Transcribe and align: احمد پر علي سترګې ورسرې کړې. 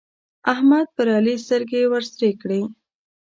احمد 0.53 0.87
پر 0.95 1.07
علي 1.17 1.35
سترګې 1.45 1.81
ورسرې 1.91 2.31
کړې. 2.41 2.61